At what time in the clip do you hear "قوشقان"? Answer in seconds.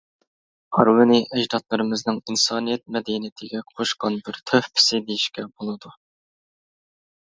3.75-4.21